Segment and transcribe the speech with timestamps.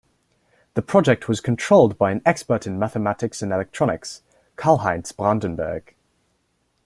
[0.73, 4.23] The project was controlled by an expert in mathematics and electronics,
[4.55, 5.93] Karlheinz Brandenburg.